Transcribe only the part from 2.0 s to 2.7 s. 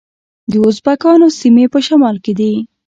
کې دي